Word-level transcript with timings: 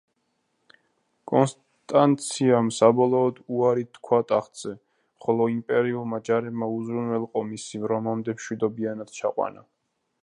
კონსტანციამ 1.31 2.71
საბოლოოდ 2.77 3.37
უარი 3.57 3.85
თქვა 3.99 4.19
ტახტზე, 4.33 4.73
ხოლო 5.27 5.47
იმპერიულმა 5.59 6.21
ჯარებმა 6.31 6.71
უზრუნველყო 6.79 7.45
მისი 7.53 7.85
რომამდე 7.95 8.37
მშვიდობიანად 8.41 9.17
ჩაყვანა. 9.21 9.69